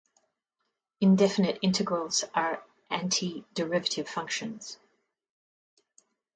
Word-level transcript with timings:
Indefinite 0.99 1.59
integrals 1.61 2.23
are 2.33 2.63
antiderivative 2.89 4.07
functions. 4.07 4.79